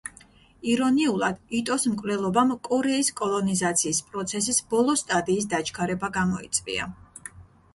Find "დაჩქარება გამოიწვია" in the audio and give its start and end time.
5.53-6.91